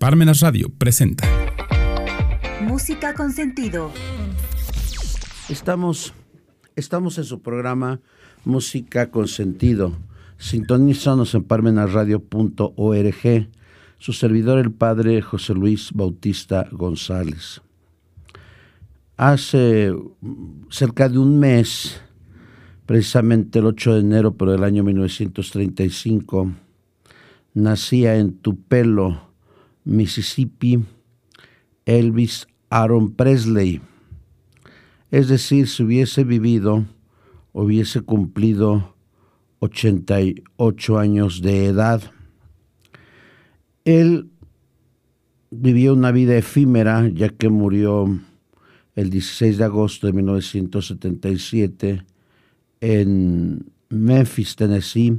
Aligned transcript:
Parmenas 0.00 0.42
Radio 0.42 0.68
presenta 0.78 1.28
Música 2.64 3.14
con 3.14 3.32
sentido. 3.32 3.90
Estamos, 5.48 6.14
estamos 6.76 7.18
en 7.18 7.24
su 7.24 7.42
programa 7.42 8.00
Música 8.44 9.10
con 9.10 9.26
sentido. 9.26 9.96
Sintonízanos 10.36 11.34
en 11.34 11.42
parmenasradio.org. 11.42 13.48
Su 13.98 14.12
servidor, 14.12 14.60
el 14.60 14.70
padre 14.70 15.20
José 15.20 15.54
Luis 15.54 15.90
Bautista 15.92 16.68
González. 16.70 17.60
Hace 19.16 19.92
cerca 20.70 21.08
de 21.08 21.18
un 21.18 21.40
mes, 21.40 22.00
precisamente 22.86 23.58
el 23.58 23.66
8 23.66 23.94
de 23.94 24.00
enero, 24.00 24.36
pero 24.36 24.52
del 24.52 24.62
año 24.62 24.84
1935, 24.84 26.52
nacía 27.52 28.14
en 28.14 28.34
Tupelo, 28.34 29.27
Mississippi, 29.88 30.84
Elvis 31.86 32.46
Aaron 32.68 33.12
Presley. 33.12 33.80
Es 35.10 35.28
decir, 35.28 35.66
si 35.66 35.82
hubiese 35.82 36.24
vivido, 36.24 36.84
hubiese 37.52 38.02
cumplido 38.02 38.94
88 39.60 40.98
años 40.98 41.40
de 41.40 41.64
edad. 41.66 42.02
Él 43.86 44.28
vivió 45.50 45.94
una 45.94 46.12
vida 46.12 46.36
efímera, 46.36 47.08
ya 47.08 47.30
que 47.30 47.48
murió 47.48 48.20
el 48.94 49.08
16 49.08 49.56
de 49.56 49.64
agosto 49.64 50.06
de 50.06 50.12
1977 50.12 52.04
en 52.82 53.72
Memphis, 53.88 54.54
Tennessee, 54.54 55.18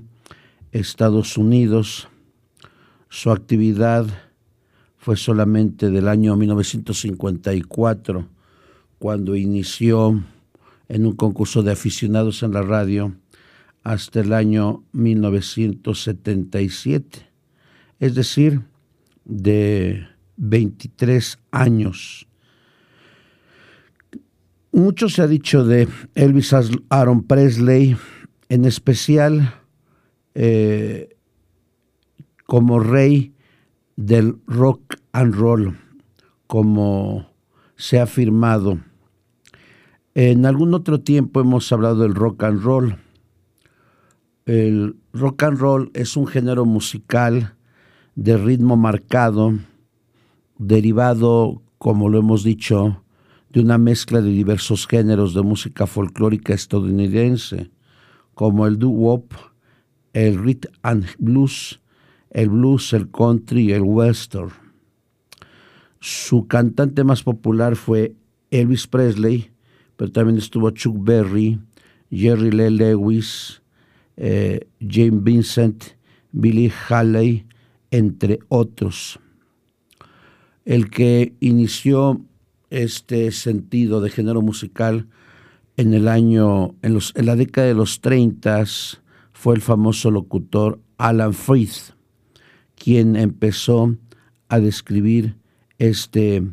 Estados 0.72 1.38
Unidos. 1.38 2.08
Su 3.10 3.32
actividad 3.32 4.29
fue 5.00 5.18
solamente 5.18 5.90
del 5.90 6.08
año 6.10 6.36
1954, 6.36 8.28
cuando 9.00 9.36
inició 9.36 10.22
en 10.90 11.06
un 11.06 11.16
concurso 11.16 11.64
de 11.64 11.72
aficionados 11.72 12.44
en 12.44 12.52
la 12.52 12.62
radio, 12.62 13.16
hasta 13.84 14.20
el 14.20 14.34
año 14.34 14.84
1977, 14.92 17.26
es 18.00 18.14
decir, 18.14 18.62
de 19.24 20.06
23 20.36 21.40
años. 21.52 22.28
Mucho 24.74 25.08
se 25.10 25.22
ha 25.22 25.28
dicho 25.28 25.64
de 25.64 25.88
Elvis 26.14 26.54
Aaron 26.90 27.24
Presley, 27.24 27.96
en 28.50 28.66
especial 28.66 29.56
eh, 30.36 31.16
como 32.46 32.80
rey 32.80 33.34
del 34.00 34.38
rock 34.48 34.96
and 35.12 35.36
roll, 35.36 35.78
como 36.48 37.28
se 37.76 38.00
ha 38.00 38.04
afirmado. 38.04 38.80
En 40.16 40.46
algún 40.46 40.74
otro 40.74 41.02
tiempo 41.02 41.42
hemos 41.42 41.70
hablado 41.74 42.04
del 42.04 42.16
rock 42.16 42.44
and 42.44 42.62
roll. 42.62 42.96
El 44.46 44.96
rock 45.12 45.44
and 45.44 45.58
roll 45.58 45.92
es 45.94 46.16
un 46.16 46.28
género 46.28 46.64
musical 46.64 47.58
de 48.16 48.38
ritmo 48.38 48.78
marcado, 48.78 49.60
derivado, 50.58 51.62
como 51.78 52.08
lo 52.08 52.20
hemos 52.20 52.46
dicho, 52.46 53.04
de 53.50 53.60
una 53.60 53.78
mezcla 53.78 54.22
de 54.22 54.30
diversos 54.30 54.88
géneros 54.88 55.34
de 55.34 55.42
música 55.42 55.88
folclórica 55.88 56.54
estadounidense, 56.54 57.70
como 58.34 58.66
el 58.66 58.80
doo-wop, 58.80 59.34
el 60.14 60.38
rhythm 60.38 60.72
and 60.84 61.06
blues, 61.18 61.82
el 62.32 62.50
blues, 62.50 62.94
el 62.94 63.10
country 63.10 63.70
y 63.70 63.72
el 63.74 63.82
western. 63.82 64.52
Su 66.00 66.48
cantante 66.48 67.04
más 67.04 67.24
popular 67.24 67.76
fue 67.76 68.16
Elvis 68.52 68.88
Presley, 68.88 69.52
pero 69.98 70.12
también 70.12 70.38
estuvo 70.38 70.70
Chuck 70.72 70.96
Berry, 71.00 71.60
Jerry 72.10 72.52
Lee 72.52 72.70
Lewis, 72.70 73.62
eh, 74.16 74.68
James 74.80 75.24
Vincent, 75.24 75.84
Billy 76.32 76.72
Haley, 76.88 77.46
entre 77.92 78.40
otros. 78.48 79.20
El 80.66 80.90
que 80.90 81.34
inició 81.40 82.22
este 82.70 83.32
sentido 83.32 84.02
de 84.02 84.10
género 84.10 84.42
musical 84.42 85.08
en 85.78 85.94
el 85.94 86.08
año, 86.08 86.76
en, 86.82 86.94
los, 86.94 87.14
en 87.16 87.26
la 87.26 87.36
década 87.36 87.68
de 87.68 87.74
los 87.74 88.02
30 88.02 88.66
fue 89.34 89.56
el 89.56 89.62
famoso 89.62 90.12
locutor 90.12 90.80
Alan 90.98 91.34
Freed 91.34 91.70
quien 92.80 93.16
empezó 93.16 93.96
a 94.48 94.60
describir 94.60 95.36
este 95.78 96.44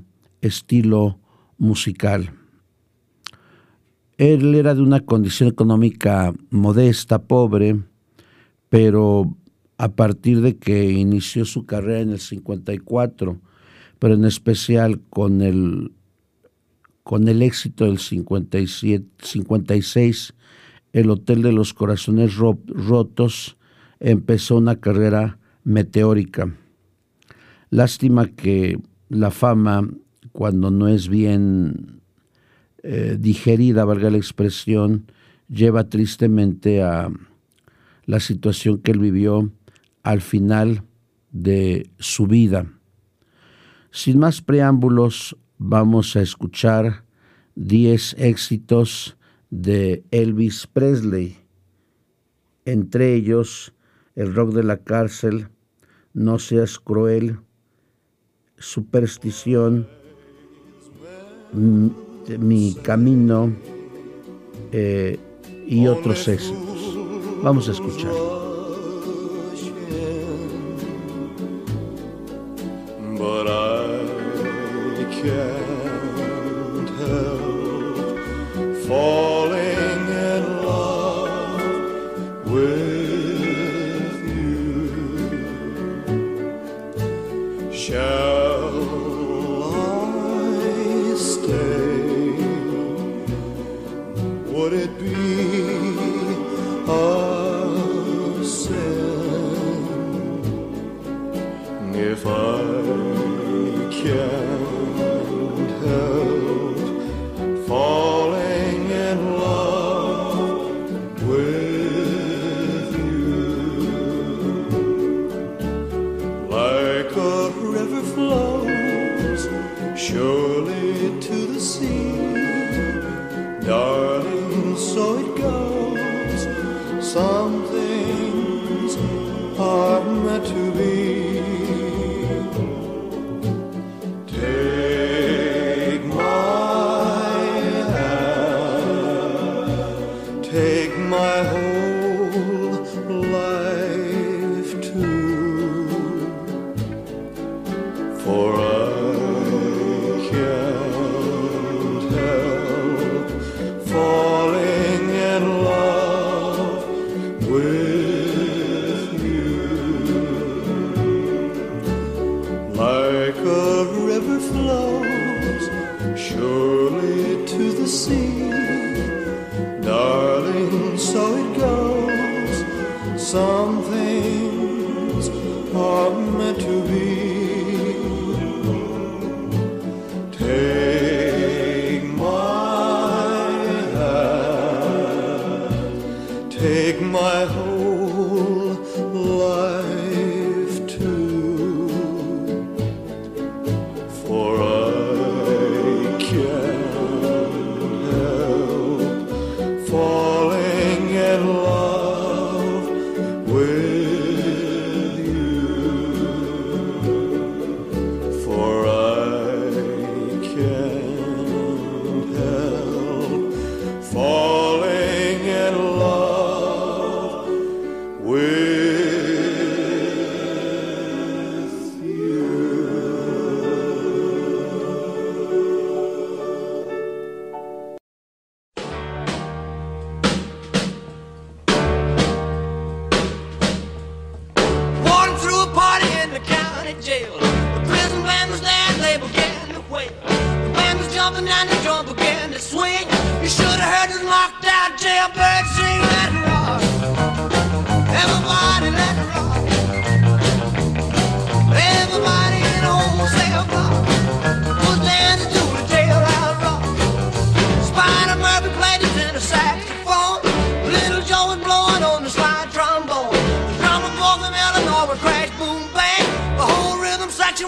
estilo 0.42 1.19
musical. 1.56 2.32
Él 4.19 4.54
era 4.54 4.75
de 4.75 4.82
una 4.82 5.00
condición 5.00 5.48
económica 5.48 6.34
modesta, 6.50 7.22
pobre, 7.22 7.82
pero 8.69 9.37
a 9.78 9.88
partir 9.91 10.41
de 10.41 10.56
que 10.56 10.91
inició 10.91 11.44
su 11.44 11.66
carrera 11.66 12.00
en 12.00 12.10
el 12.10 12.20
54, 12.20 13.41
pero 13.98 14.14
en 14.14 14.25
especial 14.25 15.00
con 15.10 15.43
el, 15.43 15.93
con 17.03 17.28
el 17.28 17.43
éxito 17.43 17.84
del 17.84 17.98
57, 17.98 19.06
56, 19.22 20.34
el 20.93 21.10
Hotel 21.10 21.43
de 21.43 21.53
los 21.53 21.75
Corazones 21.75 22.37
Rotos 22.37 23.56
empezó 24.00 24.56
una 24.56 24.76
carrera 24.76 25.38
meteórica. 25.66 26.54
Lástima 27.71 28.28
que 28.28 28.78
la 29.09 29.32
fama, 29.32 29.87
cuando 30.32 30.71
no 30.71 30.87
es 30.87 31.09
bien 31.09 32.00
eh, 32.84 33.16
digerida, 33.19 33.84
valga 33.84 34.10
la 34.10 34.16
expresión, 34.16 35.10
lleva 35.49 35.88
tristemente 35.88 36.82
a 36.82 37.10
la 38.05 38.21
situación 38.21 38.78
que 38.78 38.93
él 38.93 39.00
vivió 39.00 39.50
al 40.05 40.21
final 40.21 40.84
de 41.32 41.91
su 41.99 42.28
vida. 42.28 42.72
Sin 43.91 44.21
más 44.21 44.43
preámbulos, 44.43 45.37
vamos 45.59 46.15
a 46.15 46.22
escuchar 46.22 47.05
10 47.56 48.15
éxitos 48.19 49.16
de 49.50 50.05
Elvis 50.12 50.69
Presley, 50.69 51.38
entre 52.65 53.15
ellos 53.15 53.72
el 54.15 54.32
rock 54.34 54.55
de 54.55 54.62
la 54.62 54.78
cárcel, 54.78 55.49
no 56.16 56.38
seas 56.38 56.78
cruel, 56.78 57.38
superstición, 58.56 59.87
mi 61.53 62.75
camino 62.82 63.53
eh, 64.72 65.19
y 65.66 65.87
otros 65.87 66.26
éxitos. 66.26 66.97
Vamos 67.43 67.69
a 67.69 67.72
escuchar. 67.72 68.45
if 101.98 102.26
I 102.26 102.85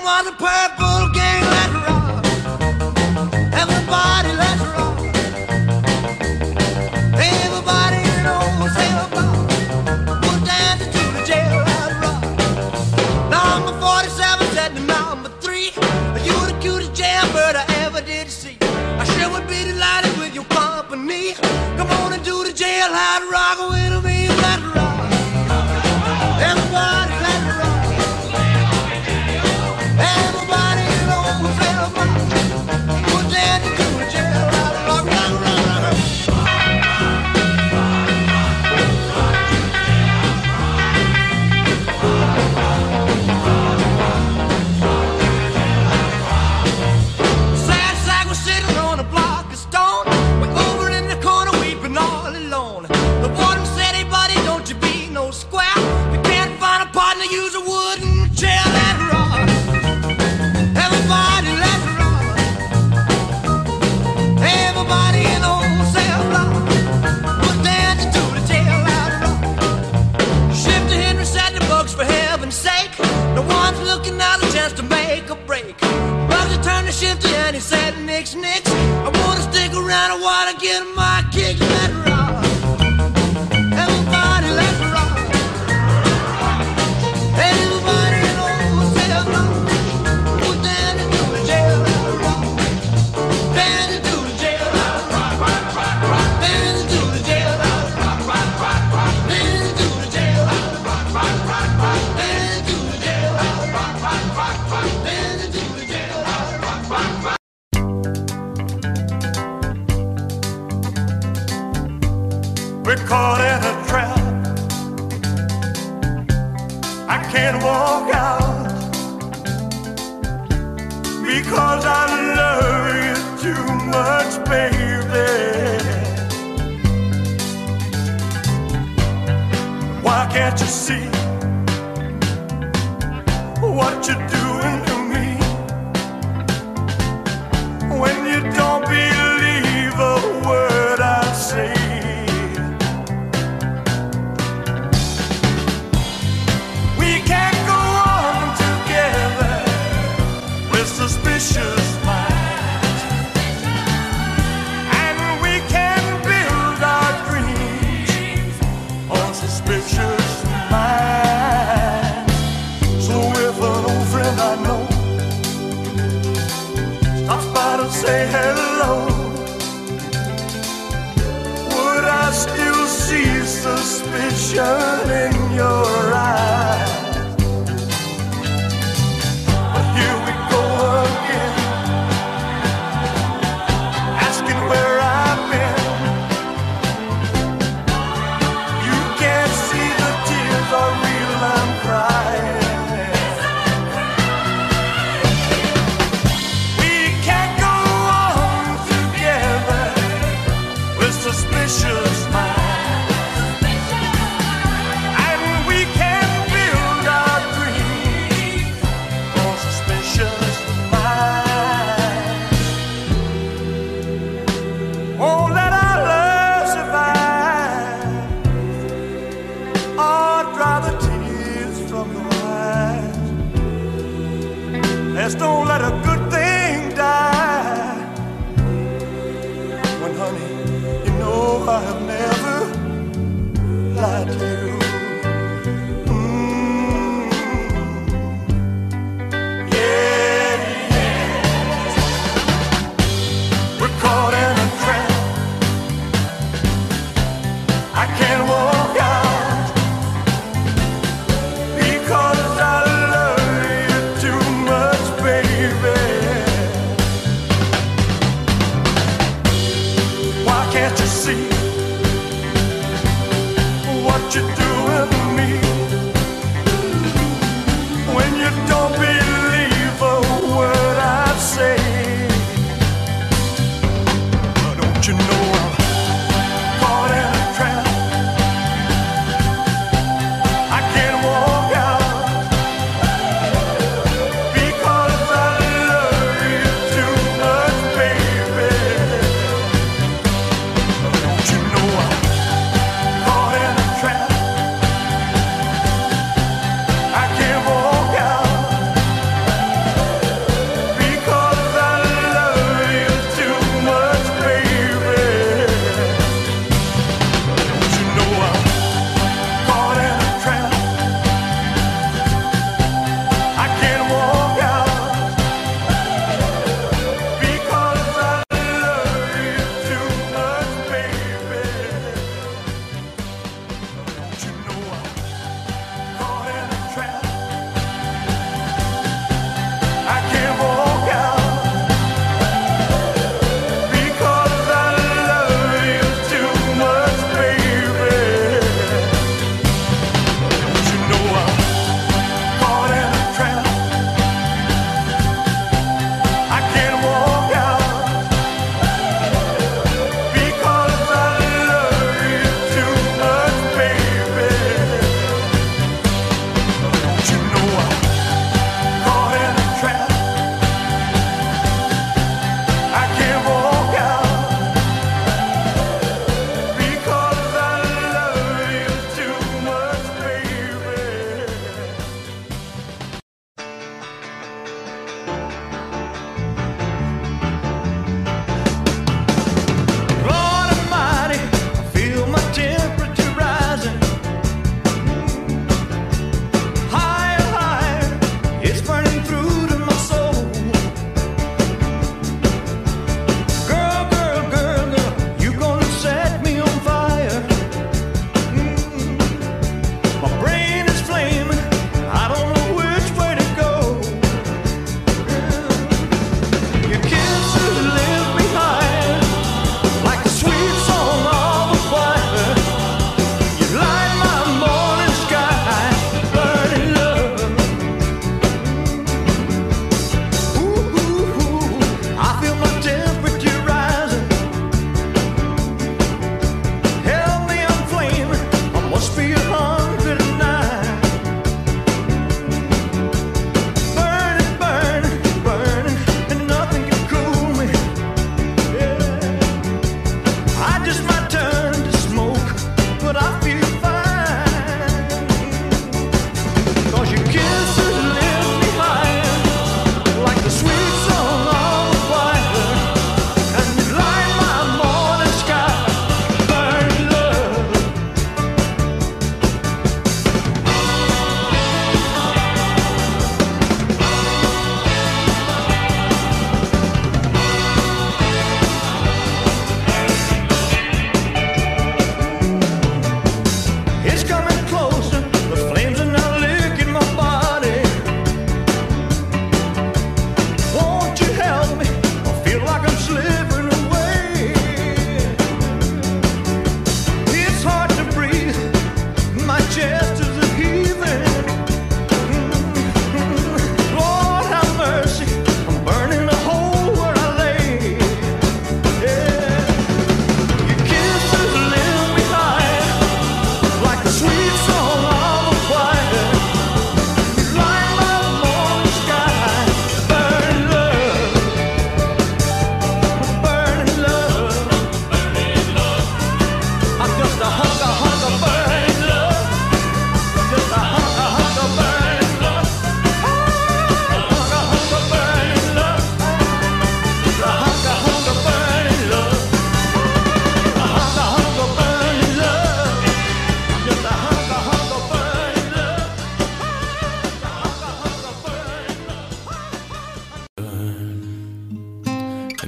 lot 0.08 0.26
of 0.26 0.38
path. 0.38 0.67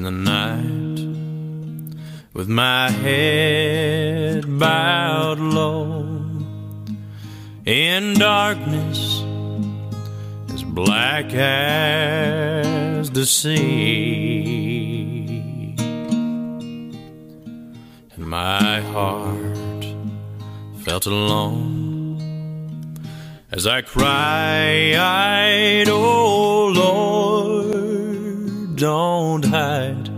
In 0.01 0.05
the 0.05 0.11
night 0.11 1.01
with 2.33 2.49
my 2.49 2.91
head 2.91 4.59
bowed 4.59 5.39
low. 5.39 6.07
In 7.67 8.15
darkness 8.15 9.23
as 10.55 10.63
black 10.63 11.35
as 11.35 13.11
the 13.11 13.27
sea. 13.27 13.75
And 18.15 18.27
my 18.27 18.81
heart 18.81 19.85
felt 20.83 21.05
alone 21.05 21.91
as 23.53 23.67
I 23.67 23.83
cried, 23.83 24.95
Oh 25.89 26.69
Lord, 26.69 27.10
don't 28.81 29.45
hide 29.45 30.09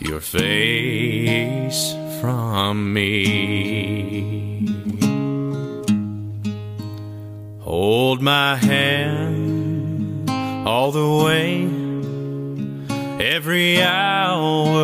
your 0.00 0.20
face 0.20 1.92
from 2.18 2.94
me. 2.94 4.66
Hold 7.60 8.22
my 8.22 8.56
hand 8.56 10.30
all 10.66 10.92
the 10.92 11.10
way, 11.26 11.68
every 13.22 13.82
hour, 13.82 14.83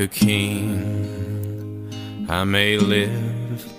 a 0.00 0.08
king, 0.08 1.86
I 2.26 2.44
may 2.44 2.78
live 2.78 3.70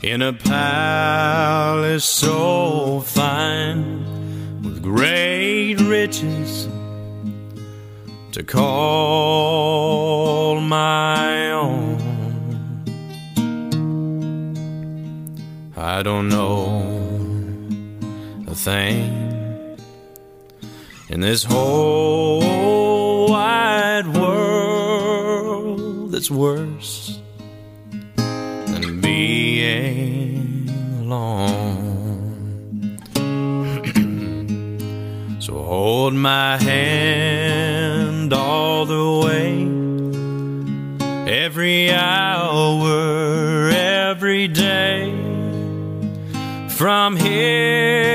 in 0.00 0.22
a 0.22 0.32
palace 0.32 2.04
so 2.04 3.00
fine 3.00 4.62
with 4.62 4.80
great 4.80 5.80
riches 5.80 6.68
to 8.30 8.44
call 8.44 8.60
my 10.60 11.50
own. 11.50 11.98
I 15.76 16.04
don't 16.04 16.28
know 16.28 16.82
a 18.46 18.54
thing 18.54 19.76
in 21.08 21.20
this 21.20 21.42
whole 21.42 23.01
that's 26.22 26.30
worse 26.30 27.18
than 28.14 29.00
being 29.00 30.70
alone. 31.00 32.96
so 35.40 35.54
hold 35.54 36.14
my 36.14 36.58
hand 36.58 38.32
all 38.32 38.86
the 38.86 39.26
way, 39.26 39.66
every 41.28 41.90
hour, 41.90 43.70
every 43.70 44.46
day, 44.46 45.10
from 46.68 47.16
here 47.16 48.11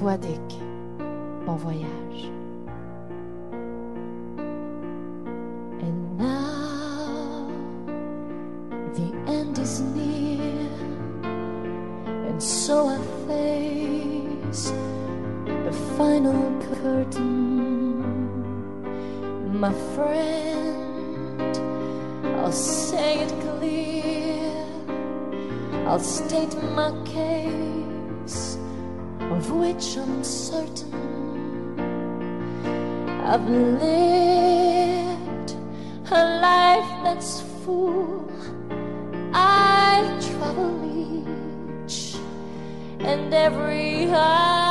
toi, 0.00 0.16
Dick. 0.16 0.48
Bon 1.44 1.56
voyage. 1.58 2.30
And 5.84 6.16
now 6.16 7.46
the 8.94 9.12
end 9.30 9.58
is 9.58 9.80
near, 9.80 10.70
and 12.28 12.42
so 12.42 12.88
I 12.88 12.98
face 13.28 14.72
the 15.44 15.72
final 15.98 16.42
curtain, 16.78 18.00
my 19.60 19.72
friend. 19.94 21.58
I'll 22.38 22.52
say 22.52 23.18
it 23.24 23.32
clear, 23.42 24.64
I'll 25.86 26.00
state 26.00 26.56
my 26.74 26.90
case 27.04 27.79
of 29.40 29.50
which 29.52 29.96
I'm 29.96 30.22
certain 30.22 30.92
I've 33.24 33.48
lived 33.48 35.54
a 36.10 36.22
life 36.48 36.90
that's 37.04 37.40
full. 37.62 38.30
I 39.32 40.02
travel 40.26 40.74
each 41.86 42.16
and 43.00 43.32
every 43.32 44.08
high. 44.08 44.69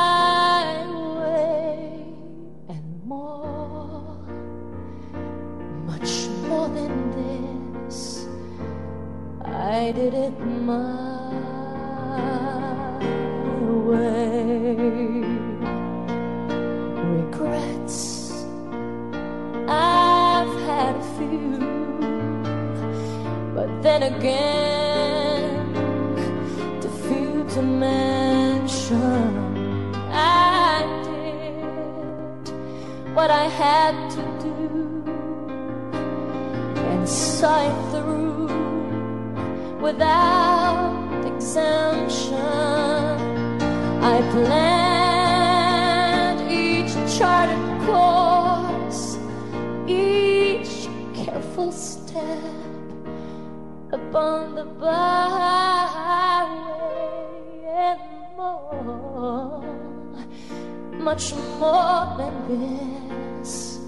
guess 62.56 63.78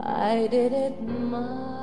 I 0.00 0.46
did 0.46 0.72
it 0.72 1.02
my 1.02 1.75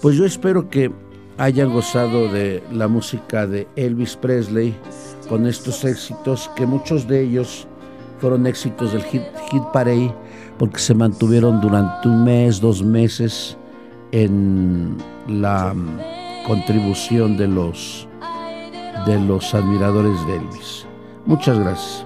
Pues 0.00 0.16
yo 0.16 0.24
espero 0.24 0.70
que 0.70 0.92
hayan 1.38 1.72
gozado 1.72 2.32
de 2.32 2.62
la 2.72 2.88
música 2.88 3.46
de 3.46 3.66
Elvis 3.76 4.16
Presley 4.16 4.74
con 5.28 5.46
estos 5.46 5.84
éxitos, 5.84 6.50
que 6.56 6.66
muchos 6.66 7.06
de 7.08 7.22
ellos 7.22 7.66
fueron 8.20 8.46
éxitos 8.46 8.92
del 8.92 9.02
hit, 9.04 9.22
parade, 9.72 10.14
porque 10.58 10.78
se 10.78 10.94
mantuvieron 10.94 11.60
durante 11.60 12.08
un 12.08 12.24
mes, 12.24 12.60
dos 12.60 12.82
meses 12.82 13.56
en 14.12 14.96
la 15.28 15.74
contribución 16.46 17.36
de 17.36 17.48
los, 17.48 18.08
de 19.06 19.20
los 19.20 19.54
admiradores 19.54 20.26
de 20.26 20.36
Elvis. 20.36 20.86
Muchas 21.26 21.58
gracias. 21.58 22.05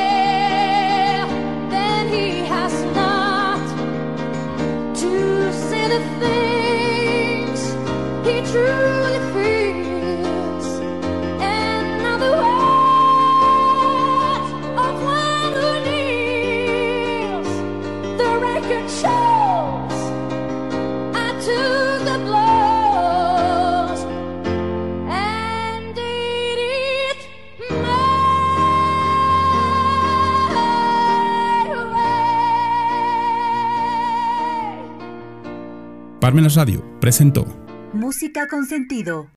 Parmenas 36.31 36.55
Radio 36.55 36.81
presentó 37.01 37.45
Música 37.91 38.47
con 38.47 38.65
sentido. 38.65 39.27